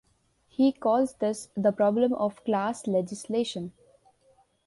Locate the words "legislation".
2.87-3.71